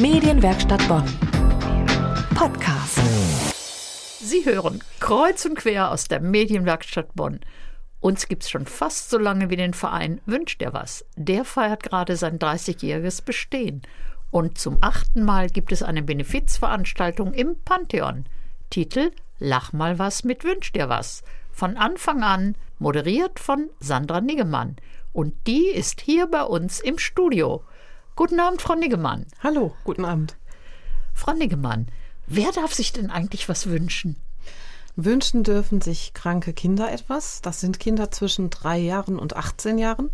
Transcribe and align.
Medienwerkstatt 0.00 0.86
Bonn. 0.86 1.04
Podcast. 2.36 3.00
Sie 4.20 4.44
hören 4.44 4.80
kreuz 5.00 5.44
und 5.44 5.56
quer 5.56 5.90
aus 5.90 6.06
der 6.06 6.20
Medienwerkstatt 6.20 7.16
Bonn. 7.16 7.40
Uns 7.98 8.28
gibt's 8.28 8.48
schon 8.48 8.66
fast 8.66 9.10
so 9.10 9.18
lange 9.18 9.50
wie 9.50 9.56
den 9.56 9.74
Verein 9.74 10.20
Wünscht 10.24 10.62
er 10.62 10.72
was. 10.72 11.04
Der 11.16 11.44
feiert 11.44 11.82
gerade 11.82 12.16
sein 12.16 12.38
30-jähriges 12.38 13.24
Bestehen. 13.24 13.82
Und 14.30 14.56
zum 14.56 14.78
achten 14.82 15.24
Mal 15.24 15.50
gibt 15.50 15.72
es 15.72 15.82
eine 15.82 16.04
Benefizveranstaltung 16.04 17.34
im 17.34 17.56
Pantheon. 17.64 18.26
Titel 18.70 19.10
Lach 19.40 19.72
mal 19.72 19.98
was 19.98 20.22
mit 20.22 20.44
Wünscht 20.44 20.76
dir 20.76 20.88
was. 20.88 21.24
Von 21.50 21.76
Anfang 21.76 22.22
an 22.22 22.54
moderiert 22.78 23.40
von 23.40 23.68
Sandra 23.80 24.20
Niggemann. 24.20 24.76
Und 25.12 25.34
die 25.48 25.66
ist 25.66 26.00
hier 26.00 26.28
bei 26.28 26.44
uns 26.44 26.78
im 26.78 26.98
Studio. 26.98 27.64
Guten 28.18 28.40
Abend, 28.40 28.60
Frau 28.60 28.74
Niggemann. 28.74 29.26
Hallo, 29.44 29.76
guten 29.84 30.04
Abend. 30.04 30.34
Frau 31.14 31.34
Niggemann, 31.34 31.86
wer 32.26 32.50
darf 32.50 32.74
sich 32.74 32.92
denn 32.92 33.10
eigentlich 33.12 33.48
was 33.48 33.68
wünschen? 33.68 34.16
Wünschen 34.96 35.44
dürfen 35.44 35.80
sich 35.80 36.14
kranke 36.14 36.52
Kinder 36.52 36.90
etwas. 36.90 37.42
Das 37.42 37.60
sind 37.60 37.78
Kinder 37.78 38.10
zwischen 38.10 38.50
drei 38.50 38.76
Jahren 38.76 39.20
und 39.20 39.36
18 39.36 39.78
Jahren. 39.78 40.10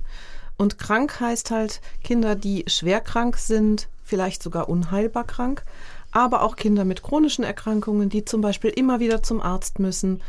Und 0.59 0.79
krank 0.79 1.19
heißt 1.19 1.51
halt 1.51 1.81
Kinder, 2.03 2.35
die 2.35 2.65
schwer 2.67 3.01
krank 3.01 3.39
sind, 3.39 3.89
vielleicht 4.03 4.43
sogar 4.43 4.69
unheilbar 4.69 5.25
krank, 5.25 5.65
aber 6.13 6.43
auch 6.43 6.57
Kinder 6.57 6.85
mit 6.85 7.03
chronischen 7.03 7.43
Erkrankungen, 7.43 8.11
die 8.11 8.27
zum 8.27 8.43
Beispiel 8.43 8.69
immer 8.69 9.01
wieder 9.01 9.23
zum 9.23 9.41
Arzt 9.41 9.79
müssen, 9.79 10.21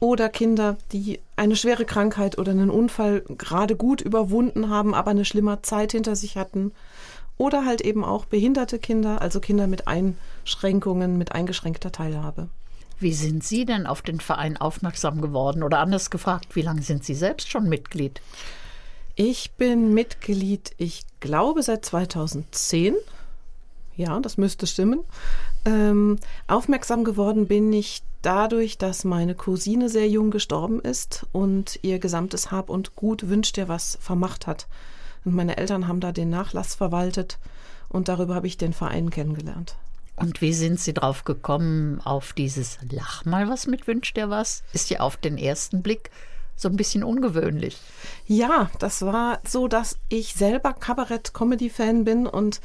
oder 0.00 0.30
Kinder, 0.30 0.78
die 0.92 1.20
eine 1.36 1.56
schwere 1.56 1.84
Krankheit 1.84 2.38
oder 2.38 2.52
einen 2.52 2.70
Unfall 2.70 3.20
gerade 3.20 3.76
gut 3.76 4.00
überwunden 4.00 4.70
haben, 4.70 4.94
aber 4.94 5.10
eine 5.10 5.26
schlimme 5.26 5.60
Zeit 5.60 5.92
hinter 5.92 6.16
sich 6.16 6.38
hatten. 6.38 6.72
Oder 7.40 7.64
halt 7.64 7.80
eben 7.80 8.04
auch 8.04 8.26
behinderte 8.26 8.78
Kinder, 8.78 9.22
also 9.22 9.40
Kinder 9.40 9.66
mit 9.66 9.88
Einschränkungen, 9.88 11.16
mit 11.16 11.32
eingeschränkter 11.32 11.90
Teilhabe. 11.90 12.50
Wie 12.98 13.14
sind 13.14 13.42
Sie 13.42 13.64
denn 13.64 13.86
auf 13.86 14.02
den 14.02 14.20
Verein 14.20 14.58
aufmerksam 14.58 15.22
geworden? 15.22 15.62
Oder 15.62 15.78
anders 15.78 16.10
gefragt, 16.10 16.54
wie 16.54 16.60
lange 16.60 16.82
sind 16.82 17.02
Sie 17.02 17.14
selbst 17.14 17.48
schon 17.48 17.66
Mitglied? 17.66 18.20
Ich 19.14 19.52
bin 19.52 19.94
Mitglied, 19.94 20.72
ich 20.76 21.06
glaube, 21.20 21.62
seit 21.62 21.82
2010. 21.82 22.94
Ja, 23.96 24.20
das 24.20 24.36
müsste 24.36 24.66
stimmen. 24.66 25.00
Ähm, 25.64 26.18
aufmerksam 26.46 27.04
geworden 27.04 27.46
bin 27.46 27.72
ich 27.72 28.02
dadurch, 28.20 28.76
dass 28.76 29.04
meine 29.04 29.34
Cousine 29.34 29.88
sehr 29.88 30.10
jung 30.10 30.30
gestorben 30.30 30.78
ist 30.78 31.24
und 31.32 31.78
ihr 31.80 32.00
gesamtes 32.00 32.50
Hab 32.50 32.68
und 32.68 32.96
Gut 32.96 33.30
wünscht 33.30 33.56
ihr 33.56 33.68
was 33.68 33.96
vermacht 33.98 34.46
hat. 34.46 34.66
Und 35.24 35.34
meine 35.34 35.56
Eltern 35.56 35.88
haben 35.88 36.00
da 36.00 36.12
den 36.12 36.30
Nachlass 36.30 36.74
verwaltet 36.74 37.38
und 37.88 38.08
darüber 38.08 38.34
habe 38.34 38.46
ich 38.46 38.56
den 38.56 38.72
Verein 38.72 39.10
kennengelernt. 39.10 39.76
Und 40.16 40.40
wie 40.40 40.52
sind 40.52 40.78
Sie 40.80 40.92
drauf 40.92 41.24
gekommen 41.24 42.00
auf 42.02 42.32
dieses 42.32 42.78
Lach 42.90 43.24
mal 43.24 43.48
was 43.48 43.66
mit 43.66 43.86
wünscht 43.86 44.18
ihr 44.18 44.28
was? 44.28 44.62
Ist 44.72 44.90
ja 44.90 45.00
auf 45.00 45.16
den 45.16 45.38
ersten 45.38 45.82
Blick 45.82 46.10
so 46.60 46.68
ein 46.68 46.76
bisschen 46.76 47.02
ungewöhnlich. 47.02 47.78
Ja, 48.26 48.70
das 48.78 49.00
war 49.00 49.40
so, 49.46 49.66
dass 49.66 49.96
ich 50.10 50.34
selber 50.34 50.74
Kabarett-Comedy-Fan 50.74 52.04
bin 52.04 52.26
und 52.26 52.60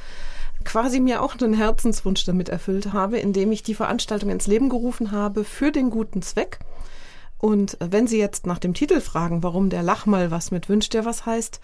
quasi 0.66 1.00
mir 1.00 1.22
auch 1.22 1.40
einen 1.40 1.54
Herzenswunsch 1.54 2.26
damit 2.26 2.50
erfüllt 2.50 2.92
habe, 2.92 3.20
indem 3.20 3.54
ich 3.54 3.64
die 3.64 3.76
Veranstaltung 3.76 4.30
ins 4.30 4.48
Leben 4.48 4.68
gerufen 4.68 5.12
habe 5.12 5.46
für 5.46 5.72
den 5.72 5.90
guten 5.92 6.22
Zweck. 6.22 6.60
Und 7.38 7.78
wenn 7.80 8.08
Sie 8.08 8.18
jetzt 8.18 8.46
nach 8.46 8.60
dem 8.60 8.74
Titel 8.74 9.00
fragen, 9.00 9.44
warum 9.44 9.70
der 9.70 9.84
Lach 9.84 10.06
mal 10.06 10.30
was 10.30 10.52
mit 10.52 10.68
Wünscht 10.68 10.94
dir 10.94 11.06
was 11.06 11.26
heißt, 11.26 11.62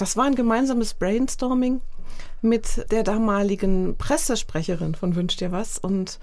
das 0.00 0.16
war 0.16 0.24
ein 0.24 0.34
gemeinsames 0.34 0.94
Brainstorming 0.94 1.80
mit 2.42 2.90
der 2.90 3.02
damaligen 3.02 3.96
Pressesprecherin 3.96 4.94
von 4.94 5.14
Wünscht 5.14 5.40
dir 5.40 5.52
was 5.52 5.78
und 5.78 6.18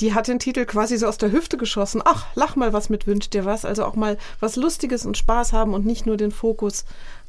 die 0.00 0.14
hat 0.14 0.26
den 0.26 0.38
Titel 0.38 0.64
quasi 0.64 0.96
so 0.96 1.06
aus 1.06 1.18
der 1.18 1.30
Hüfte 1.30 1.56
geschossen. 1.56 2.02
Ach, 2.04 2.26
lach 2.34 2.56
mal 2.56 2.72
was 2.72 2.88
mit 2.88 3.06
Wünscht 3.06 3.34
dir 3.34 3.44
was. 3.44 3.64
Also 3.64 3.84
auch 3.84 3.94
mal 3.94 4.18
was 4.40 4.56
Lustiges 4.56 5.06
und 5.06 5.18
Spaß 5.18 5.52
haben 5.52 5.74
und 5.74 5.84
nicht 5.84 6.06
nur 6.06 6.16
den 6.16 6.32
Fokus 6.32 6.84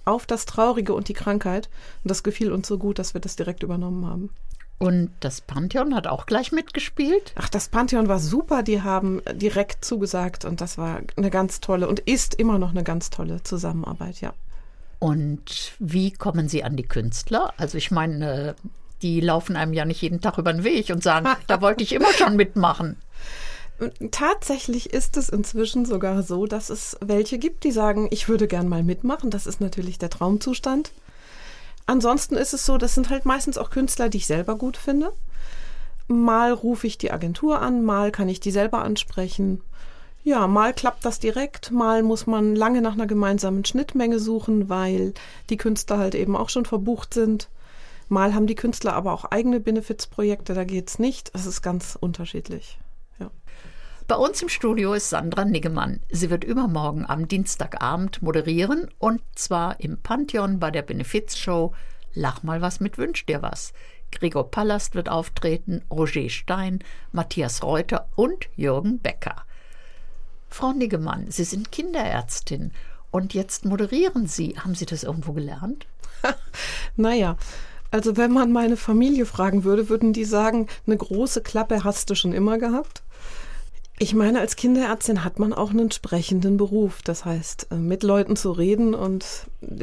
auf 0.06 0.26
das 0.26 0.46
Traurige 0.46 0.94
und 0.94 1.10
die 1.10 1.14
Krankheit. 1.14 1.70
Und 2.04 2.10
das 2.10 2.24
gefiel 2.24 2.52
uns 2.52 2.68
so 2.68 2.78
gut, 2.78 3.00
dass 3.00 3.14
wir 3.14 3.22
das 3.22 3.36
direkt 3.36 3.64
übernommen 3.64 4.08
haben. 4.08 4.30
Und 4.80 5.12
das 5.20 5.42
Pantheon 5.42 5.94
hat 5.94 6.08
auch 6.08 6.26
gleich 6.26 6.52
mitgespielt? 6.52 7.34
Ach, 7.36 7.50
das 7.50 7.68
Pantheon 7.68 8.08
war 8.08 8.20
super. 8.20 8.64
Die 8.64 8.82
haben 8.82 9.22
direkt 9.34 9.86
zugesagt 9.86 10.46
und 10.46 10.60
das 10.60 10.78
war 10.78 11.02
eine 11.16 11.30
ganz 11.30 11.60
tolle 11.60 11.88
und 11.88 12.00
ist 12.00 12.36
immer 12.36 12.58
noch 12.58 12.72
eine 12.72 12.84
ganz 12.84 13.10
tolle 13.10 13.44
Zusammenarbeit, 13.44 14.22
ja. 14.22 14.34
Und 15.04 15.74
wie 15.80 16.12
kommen 16.12 16.48
Sie 16.48 16.64
an 16.64 16.78
die 16.78 16.88
Künstler? 16.88 17.54
Also 17.58 17.78
ich 17.78 17.92
meine, 17.92 18.56
die 19.02 19.20
laufen 19.20 19.58
einem 19.58 19.74
ja 19.74 19.84
nicht 19.84 20.02
jeden 20.02 20.22
Tag 20.22 20.38
über 20.38 20.54
den 20.54 20.64
Weg 20.64 20.92
und 20.92 21.04
sagen, 21.04 21.28
da 21.48 21.60
wollte 21.60 21.84
ich 21.84 21.92
immer 21.92 22.14
schon 22.14 22.38
mitmachen. 22.38 22.96
Tatsächlich 24.12 24.94
ist 24.94 25.18
es 25.18 25.28
inzwischen 25.28 25.84
sogar 25.84 26.24
so, 26.24 26.46
dass 26.46 26.70
es 26.70 26.96
welche 27.02 27.38
gibt, 27.38 27.66
die 27.66 27.74
sagen, 27.74 28.08
ich 28.12 28.30
würde 28.30 28.48
gern 28.48 28.70
mal 28.70 28.82
mitmachen. 28.82 29.30
Das 29.30 29.46
ist 29.46 29.60
natürlich 29.60 30.00
der 30.00 30.10
Traumzustand. 30.10 30.94
Ansonsten 31.86 32.36
ist 32.36 32.54
es 32.54 32.66
so, 32.66 32.78
das 32.78 32.96
sind 32.96 33.10
halt 33.10 33.26
meistens 33.26 33.58
auch 33.58 33.72
Künstler, 33.72 34.08
die 34.08 34.20
ich 34.20 34.28
selber 34.28 34.56
gut 34.56 34.78
finde. 34.78 35.12
Mal 36.08 36.54
rufe 36.54 36.88
ich 36.88 36.98
die 36.98 37.12
Agentur 37.12 37.62
an, 37.62 37.84
mal 37.84 38.10
kann 38.14 38.30
ich 38.30 38.40
die 38.40 38.52
selber 38.52 38.84
ansprechen. 38.84 39.62
Ja, 40.24 40.48
mal 40.48 40.74
klappt 40.74 41.04
das 41.04 41.20
direkt, 41.20 41.72
mal 41.72 42.02
muss 42.02 42.28
man 42.28 42.56
lange 42.56 42.82
nach 42.82 42.94
einer 42.94 43.08
gemeinsamen 43.08 43.66
Schnittmenge 43.66 44.20
suchen, 44.20 44.70
weil 44.70 45.14
die 45.50 45.58
Künstler 45.58 45.98
halt 45.98 46.16
eben 46.16 46.38
auch 46.38 46.50
schon 46.50 46.66
verbucht 46.66 47.14
sind. 47.14 47.50
Mal 48.08 48.34
haben 48.34 48.48
die 48.48 48.56
Künstler 48.56 48.94
aber 48.94 49.12
auch 49.12 49.26
eigene 49.26 49.60
Benefizprojekte, 49.60 50.54
da 50.54 50.64
geht's 50.64 50.98
nicht. 50.98 51.32
Es 51.34 51.46
ist 51.46 51.62
ganz 51.62 51.98
unterschiedlich. 52.00 52.80
Ja. 53.20 53.32
Bei 54.08 54.16
uns 54.16 54.42
im 54.42 54.50
Studio 54.50 54.94
ist 54.94 55.10
Sandra 55.10 55.44
Niggemann. 55.44 56.00
Sie 56.10 56.30
wird 56.30 56.46
übermorgen 56.46 57.06
am 57.06 57.28
Dienstagabend 57.28 58.22
moderieren 58.22 58.90
und 59.00 59.22
zwar 59.36 59.80
im 59.82 59.98
Pantheon 59.98 60.60
bei 60.60 60.72
der 60.72 60.84
Benefizshow 60.84 61.74
Lach 62.14 62.44
mal 62.44 62.62
was 62.62 62.80
mit 62.80 62.98
Wünsch 62.98 63.26
dir 63.26 63.42
was. 63.42 63.74
Gregor 64.12 64.52
Palast 64.52 64.94
wird 64.94 65.10
auftreten, 65.10 65.82
Roger 65.90 66.30
Stein, 66.30 66.80
Matthias 67.12 67.64
Reuter 67.64 68.08
und 68.16 68.48
Jürgen 68.56 69.00
Becker. 69.00 69.44
Frau 70.64 70.72
Niggemann, 70.72 71.26
Sie 71.30 71.44
sind 71.44 71.74
Kinderärztin 71.74 72.72
und 73.12 73.34
jetzt 73.34 73.66
moderieren 73.66 74.28
Sie. 74.28 74.56
Haben 74.58 74.76
Sie 74.76 74.86
das 74.86 75.04
irgendwo 75.04 75.34
gelernt? 75.34 75.88
naja, 76.96 77.36
also 77.92 78.16
wenn 78.16 78.32
man 78.32 78.54
meine 78.54 78.78
Familie 78.78 79.26
fragen 79.26 79.66
würde, 79.66 79.90
würden 79.90 80.14
die 80.14 80.24
sagen, 80.24 80.70
eine 80.88 80.96
große 80.96 81.42
Klappe 81.42 81.84
hast 81.84 82.10
du 82.10 82.16
schon 82.16 82.32
immer 82.32 82.60
gehabt. 82.60 83.04
Ich 84.00 84.14
meine, 84.14 84.40
als 84.40 84.56
Kinderärztin 84.56 85.26
hat 85.26 85.38
man 85.38 85.52
auch 85.52 85.72
einen 85.72 85.92
sprechenden 85.92 86.56
Beruf. 86.56 87.02
Das 87.04 87.26
heißt, 87.26 87.68
äh, 87.72 87.76
mit 87.76 88.02
Leuten 88.02 88.38
zu 88.38 88.54
reden 88.54 88.96
und 88.96 89.26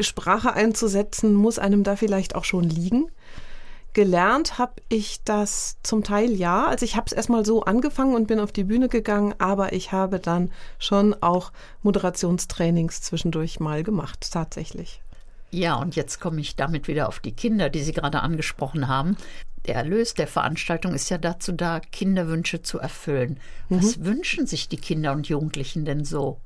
Sprache 0.00 0.54
einzusetzen, 0.54 1.34
muss 1.34 1.58
einem 1.58 1.84
da 1.84 1.94
vielleicht 1.94 2.34
auch 2.34 2.44
schon 2.44 2.64
liegen. 2.64 3.10
Gelernt 3.92 4.58
habe 4.58 4.74
ich 4.88 5.22
das 5.24 5.76
zum 5.82 6.04
Teil 6.04 6.30
ja. 6.30 6.66
Also 6.66 6.84
ich 6.84 6.96
habe 6.96 7.06
es 7.06 7.12
erstmal 7.12 7.44
so 7.44 7.64
angefangen 7.64 8.14
und 8.14 8.28
bin 8.28 8.38
auf 8.38 8.52
die 8.52 8.64
Bühne 8.64 8.88
gegangen, 8.88 9.34
aber 9.38 9.72
ich 9.72 9.92
habe 9.92 10.20
dann 10.20 10.52
schon 10.78 11.14
auch 11.22 11.52
Moderationstrainings 11.82 13.02
zwischendurch 13.02 13.58
mal 13.58 13.82
gemacht, 13.82 14.28
tatsächlich. 14.30 15.02
Ja, 15.50 15.74
und 15.74 15.96
jetzt 15.96 16.20
komme 16.20 16.40
ich 16.40 16.54
damit 16.54 16.86
wieder 16.86 17.08
auf 17.08 17.18
die 17.18 17.32
Kinder, 17.32 17.68
die 17.70 17.82
Sie 17.82 17.92
gerade 17.92 18.20
angesprochen 18.20 18.86
haben. 18.86 19.16
Der 19.66 19.74
Erlös 19.74 20.14
der 20.14 20.28
Veranstaltung 20.28 20.94
ist 20.94 21.10
ja 21.10 21.18
dazu 21.18 21.52
da, 21.52 21.80
Kinderwünsche 21.80 22.62
zu 22.62 22.78
erfüllen. 22.78 23.40
Was 23.68 23.98
mhm. 23.98 24.06
wünschen 24.06 24.46
sich 24.46 24.68
die 24.68 24.78
Kinder 24.78 25.12
und 25.12 25.28
Jugendlichen 25.28 25.84
denn 25.84 26.04
so? 26.04 26.38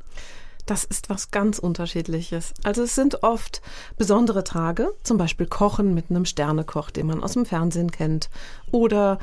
Das 0.66 0.84
ist 0.84 1.10
was 1.10 1.30
ganz 1.30 1.58
Unterschiedliches. 1.58 2.54
Also 2.62 2.82
es 2.82 2.94
sind 2.94 3.22
oft 3.22 3.60
besondere 3.98 4.44
Tage, 4.44 4.92
zum 5.02 5.19
Beispiel 5.19 5.47
Kochen 5.47 5.92
mit 5.92 6.10
einem 6.10 6.25
Sternekoch, 6.25 6.91
den 6.91 7.06
man 7.06 7.22
aus 7.22 7.34
dem 7.34 7.44
Fernsehen 7.44 7.91
kennt. 7.91 8.31
Oder 8.70 9.19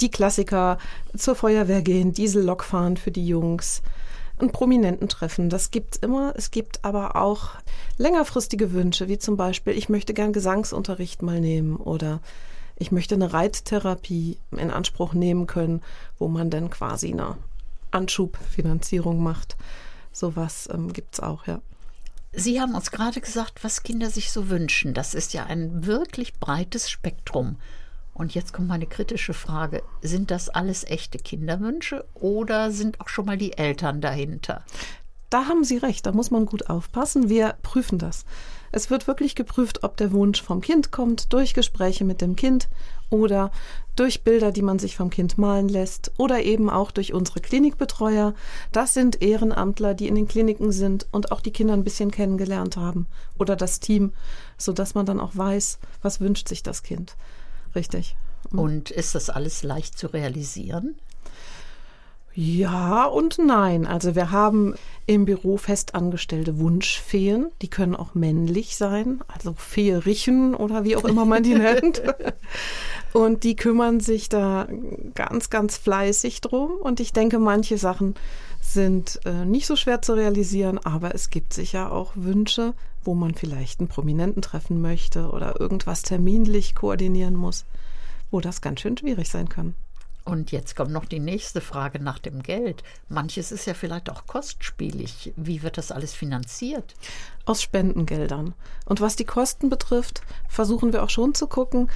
die 0.00 0.10
Klassiker 0.10 0.78
zur 1.16 1.34
Feuerwehr 1.34 1.82
gehen, 1.82 2.12
Diesellok 2.12 2.64
fahren 2.64 2.96
für 2.96 3.10
die 3.10 3.26
Jungs 3.26 3.82
einen 4.38 4.52
Prominenten 4.52 5.08
treffen. 5.08 5.50
Das 5.50 5.70
gibt's 5.70 5.98
immer. 5.98 6.32
Es 6.36 6.50
gibt 6.50 6.84
aber 6.84 7.16
auch 7.16 7.50
längerfristige 7.98 8.72
Wünsche, 8.72 9.08
wie 9.08 9.18
zum 9.18 9.36
Beispiel, 9.36 9.74
ich 9.74 9.88
möchte 9.88 10.14
gern 10.14 10.32
Gesangsunterricht 10.32 11.22
mal 11.22 11.40
nehmen 11.40 11.76
oder 11.76 12.20
ich 12.76 12.90
möchte 12.90 13.14
eine 13.14 13.32
Reittherapie 13.32 14.38
in 14.56 14.70
Anspruch 14.70 15.12
nehmen 15.12 15.46
können, 15.46 15.82
wo 16.18 16.28
man 16.28 16.48
dann 16.48 16.70
quasi 16.70 17.12
eine 17.12 17.36
Anschubfinanzierung 17.90 19.22
macht. 19.22 19.56
Sowas 20.12 20.68
ähm, 20.72 20.92
gibt's 20.92 21.20
auch, 21.20 21.46
ja. 21.46 21.60
Sie 22.32 22.60
haben 22.60 22.74
uns 22.74 22.92
gerade 22.92 23.20
gesagt, 23.20 23.64
was 23.64 23.82
Kinder 23.82 24.08
sich 24.10 24.30
so 24.30 24.48
wünschen. 24.48 24.94
Das 24.94 25.14
ist 25.14 25.34
ja 25.34 25.44
ein 25.44 25.84
wirklich 25.86 26.38
breites 26.38 26.88
Spektrum. 26.88 27.56
Und 28.14 28.34
jetzt 28.34 28.52
kommt 28.52 28.68
meine 28.68 28.86
kritische 28.86 29.34
Frage. 29.34 29.82
Sind 30.02 30.30
das 30.30 30.48
alles 30.48 30.84
echte 30.84 31.18
Kinderwünsche 31.18 32.04
oder 32.14 32.70
sind 32.70 33.00
auch 33.00 33.08
schon 33.08 33.26
mal 33.26 33.38
die 33.38 33.56
Eltern 33.56 34.00
dahinter? 34.00 34.64
Da 35.30 35.46
haben 35.46 35.64
Sie 35.64 35.78
recht, 35.78 36.06
da 36.06 36.12
muss 36.12 36.30
man 36.30 36.46
gut 36.46 36.68
aufpassen. 36.68 37.28
Wir 37.28 37.54
prüfen 37.62 37.98
das. 37.98 38.24
Es 38.72 38.90
wird 38.90 39.06
wirklich 39.06 39.34
geprüft, 39.34 39.82
ob 39.82 39.96
der 39.96 40.12
Wunsch 40.12 40.42
vom 40.42 40.60
Kind 40.60 40.92
kommt, 40.92 41.32
durch 41.32 41.54
Gespräche 41.54 42.04
mit 42.04 42.20
dem 42.20 42.36
Kind 42.36 42.68
oder 43.10 43.50
durch 43.96 44.22
Bilder, 44.22 44.52
die 44.52 44.62
man 44.62 44.78
sich 44.78 44.96
vom 44.96 45.10
Kind 45.10 45.36
malen 45.36 45.68
lässt 45.68 46.12
oder 46.16 46.42
eben 46.42 46.70
auch 46.70 46.90
durch 46.90 47.12
unsere 47.12 47.40
Klinikbetreuer. 47.40 48.34
Das 48.72 48.94
sind 48.94 49.20
Ehrenamtler, 49.20 49.94
die 49.94 50.08
in 50.08 50.14
den 50.14 50.28
Kliniken 50.28 50.72
sind 50.72 51.06
und 51.10 51.32
auch 51.32 51.40
die 51.40 51.50
Kinder 51.50 51.74
ein 51.74 51.84
bisschen 51.84 52.10
kennengelernt 52.10 52.76
haben 52.76 53.06
oder 53.38 53.56
das 53.56 53.80
Team, 53.80 54.12
so 54.56 54.72
dass 54.72 54.94
man 54.94 55.06
dann 55.06 55.20
auch 55.20 55.36
weiß, 55.36 55.78
was 56.02 56.20
wünscht 56.20 56.48
sich 56.48 56.62
das 56.62 56.82
Kind. 56.82 57.16
Richtig. 57.74 58.16
Und 58.52 58.90
ist 58.90 59.14
das 59.14 59.30
alles 59.30 59.62
leicht 59.62 59.98
zu 59.98 60.06
realisieren? 60.06 60.96
Ja 62.34 63.06
und 63.06 63.38
nein. 63.38 63.86
Also 63.86 64.14
wir 64.14 64.30
haben 64.30 64.74
im 65.06 65.24
Büro 65.24 65.56
festangestellte 65.56 66.58
Wunschfeen. 66.58 67.50
Die 67.60 67.68
können 67.68 67.96
auch 67.96 68.14
männlich 68.14 68.76
sein, 68.76 69.20
also 69.26 69.54
Feerichen 69.54 70.54
oder 70.54 70.84
wie 70.84 70.96
auch 70.96 71.04
immer 71.04 71.24
man 71.24 71.42
die 71.42 71.54
nennt. 71.56 72.02
Und 73.12 73.42
die 73.42 73.56
kümmern 73.56 73.98
sich 73.98 74.28
da 74.28 74.68
ganz, 75.14 75.50
ganz 75.50 75.76
fleißig 75.76 76.40
drum. 76.40 76.72
Und 76.80 77.00
ich 77.00 77.12
denke, 77.12 77.40
manche 77.40 77.78
Sachen 77.78 78.14
sind 78.60 79.20
äh, 79.24 79.44
nicht 79.44 79.66
so 79.66 79.74
schwer 79.74 80.00
zu 80.00 80.12
realisieren, 80.12 80.78
aber 80.78 81.14
es 81.14 81.30
gibt 81.30 81.52
sicher 81.52 81.90
auch 81.90 82.12
Wünsche, 82.14 82.74
wo 83.02 83.14
man 83.14 83.34
vielleicht 83.34 83.80
einen 83.80 83.88
Prominenten 83.88 84.42
treffen 84.42 84.80
möchte 84.80 85.30
oder 85.30 85.58
irgendwas 85.58 86.02
terminlich 86.02 86.74
koordinieren 86.74 87.34
muss, 87.34 87.64
wo 88.30 88.40
das 88.40 88.60
ganz 88.60 88.80
schön 88.80 88.96
schwierig 88.96 89.28
sein 89.28 89.48
kann. 89.48 89.74
Und 90.30 90.52
jetzt 90.52 90.76
kommt 90.76 90.92
noch 90.92 91.06
die 91.06 91.18
nächste 91.18 91.60
Frage 91.60 92.00
nach 92.00 92.20
dem 92.20 92.44
Geld. 92.44 92.84
Manches 93.08 93.50
ist 93.50 93.66
ja 93.66 93.74
vielleicht 93.74 94.08
auch 94.08 94.28
kostspielig. 94.28 95.32
Wie 95.34 95.64
wird 95.64 95.76
das 95.76 95.90
alles 95.90 96.14
finanziert? 96.14 96.94
Aus 97.46 97.60
Spendengeldern. 97.60 98.54
Und 98.84 99.00
was 99.00 99.16
die 99.16 99.24
Kosten 99.24 99.70
betrifft, 99.70 100.22
versuchen 100.48 100.92
wir 100.92 101.02
auch 101.02 101.10
schon 101.10 101.34
zu 101.34 101.48
gucken, 101.48 101.90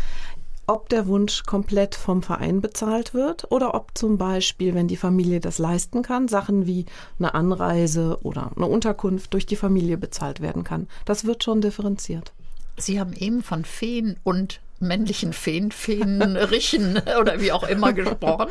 ob 0.67 0.89
der 0.89 1.07
Wunsch 1.07 1.45
komplett 1.45 1.95
vom 1.95 2.25
Verein 2.25 2.61
bezahlt 2.61 3.15
wird 3.15 3.53
oder 3.53 3.73
ob 3.73 3.97
zum 3.97 4.19
Beispiel, 4.19 4.75
wenn 4.75 4.89
die 4.89 4.97
Familie 4.97 5.39
das 5.39 5.59
leisten 5.59 6.03
kann, 6.03 6.27
Sachen 6.27 6.67
wie 6.67 6.87
eine 7.21 7.35
Anreise 7.35 8.19
oder 8.25 8.51
eine 8.57 8.67
Unterkunft 8.67 9.33
durch 9.33 9.47
die 9.47 9.55
Familie 9.55 9.97
bezahlt 9.97 10.41
werden 10.41 10.65
kann. 10.65 10.89
Das 11.05 11.25
wird 11.25 11.45
schon 11.45 11.61
differenziert. 11.61 12.33
Sie 12.77 12.99
haben 12.99 13.13
eben 13.13 13.45
von 13.45 13.65
Feen 13.65 14.19
und 14.25 14.61
männlichen 14.87 15.33
Feen, 15.33 15.73
Feenrichen 15.73 17.01
oder 17.21 17.41
wie 17.41 17.53
auch 17.53 17.65
immer 17.65 17.93
gesprochen. 17.93 18.49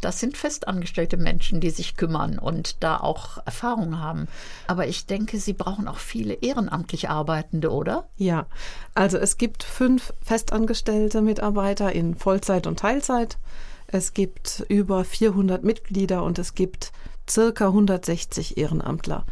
Das 0.00 0.20
sind 0.20 0.36
festangestellte 0.36 1.16
Menschen, 1.16 1.60
die 1.60 1.70
sich 1.70 1.96
kümmern 1.96 2.38
und 2.38 2.82
da 2.82 2.98
auch 2.98 3.38
Erfahrung 3.46 3.98
haben. 3.98 4.28
Aber 4.66 4.86
ich 4.86 5.06
denke, 5.06 5.38
sie 5.38 5.54
brauchen 5.54 5.88
auch 5.88 5.98
viele 5.98 6.34
ehrenamtlich 6.34 7.08
Arbeitende, 7.08 7.72
oder? 7.72 8.08
Ja, 8.16 8.46
also 8.94 9.16
es 9.16 9.38
gibt 9.38 9.62
fünf 9.62 10.12
festangestellte 10.22 11.22
Mitarbeiter 11.22 11.92
in 11.92 12.14
Vollzeit 12.14 12.66
und 12.66 12.78
Teilzeit. 12.78 13.38
Es 13.86 14.12
gibt 14.12 14.64
über 14.68 15.04
400 15.04 15.64
Mitglieder 15.64 16.22
und 16.22 16.38
es 16.38 16.54
gibt 16.54 16.92
circa 17.28 17.68
160 17.68 18.58
Ehrenamtler. 18.58 19.24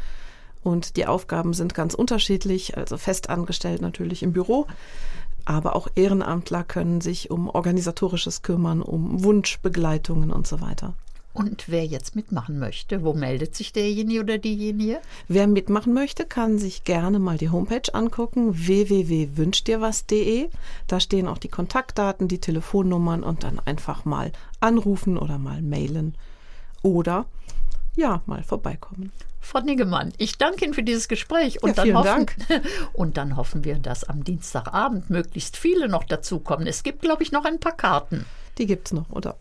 Und 0.63 0.97
die 0.97 1.07
Aufgaben 1.07 1.53
sind 1.53 1.75
ganz 1.75 1.93
unterschiedlich, 1.93 2.77
also 2.77 2.97
festangestellt 2.97 3.83
natürlich 3.83 4.23
im 4.23 4.33
Büro, 4.33 4.67
aber 5.45 5.77
auch 5.77 5.89
Ehrenamtler 5.95 6.65
können 6.65 7.01
sich 7.01 7.31
um 7.31 7.49
organisatorisches 7.49 8.43
kümmern, 8.43 8.83
um 8.83 9.25
Wunschbegleitungen 9.25 10.31
und 10.31 10.47
so 10.47 10.61
weiter. 10.61 10.95
Und 11.35 11.69
wer 11.69 11.85
jetzt 11.85 12.15
mitmachen 12.15 12.61
möchte, 12.61 13.03
wo 13.03 13.13
meldet 13.13 13.57
sich 13.57 13.73
derjenige 13.73 14.21
oder 14.21 14.39
diejenige? 14.39 15.01
Wer 15.27 15.49
mitmachen 15.49 15.93
möchte, 15.93 16.25
kann 16.25 16.59
sich 16.59 16.85
gerne 16.85 17.19
mal 17.19 17.39
die 17.39 17.51
Homepage 17.51 17.93
angucken, 17.93 18.53
www.wünschdirwas.de. 18.55 20.49
Da 20.87 21.01
stehen 21.01 21.27
auch 21.27 21.39
die 21.39 21.49
Kontaktdaten, 21.49 22.29
die 22.29 22.39
Telefonnummern 22.39 23.25
und 23.25 23.43
dann 23.43 23.59
einfach 23.59 24.05
mal 24.05 24.31
anrufen 24.61 25.19
oder 25.19 25.39
mal 25.39 25.61
mailen 25.61 26.15
oder 26.83 27.27
ja, 27.97 28.23
mal 28.27 28.43
vorbeikommen. 28.43 29.13
Frau 29.41 29.61
Niggemann, 29.61 30.13
ich 30.17 30.39
danke 30.39 30.65
Ihnen 30.65 30.75
für 30.75 30.83
dieses 30.83 31.07
Gespräch 31.07 31.63
und, 31.63 31.77
ja, 31.77 31.85
dann, 31.85 31.95
hoffen, 31.95 32.27
und 32.95 33.17
dann 33.17 33.37
hoffen 33.37 33.65
wir, 33.65 33.79
dass 33.79 34.05
am 34.05 34.25
Dienstagabend 34.25 35.11
möglichst 35.11 35.57
viele 35.57 35.89
noch 35.89 36.05
dazukommen. 36.05 36.67
Es 36.67 36.83
gibt, 36.83 37.03
glaube 37.03 37.23
ich, 37.23 37.31
noch 37.31 37.45
ein 37.45 37.61
paar 37.61 37.77
Karten. 37.77 38.25
Die 38.59 38.67
gibt 38.67 38.89
es 38.89 38.93
noch, 38.93 39.11
oder? 39.11 39.37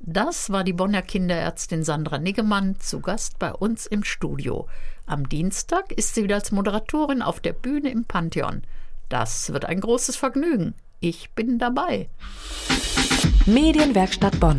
Das 0.00 0.50
war 0.50 0.64
die 0.64 0.72
Bonner 0.72 1.00
Kinderärztin 1.00 1.84
Sandra 1.84 2.18
Niggemann 2.18 2.78
zu 2.80 3.00
Gast 3.00 3.38
bei 3.38 3.52
uns 3.52 3.86
im 3.86 4.04
Studio. 4.04 4.66
Am 5.06 5.28
Dienstag 5.28 5.92
ist 5.92 6.14
sie 6.14 6.24
wieder 6.24 6.34
als 6.34 6.52
Moderatorin 6.52 7.22
auf 7.22 7.40
der 7.40 7.52
Bühne 7.52 7.90
im 7.90 8.04
Pantheon. 8.04 8.62
Das 9.08 9.52
wird 9.52 9.64
ein 9.64 9.80
großes 9.80 10.16
Vergnügen. 10.16 10.74
Ich 11.00 11.30
bin 11.30 11.58
dabei. 11.58 12.08
Medienwerkstatt 13.46 14.38
Bonn. 14.40 14.58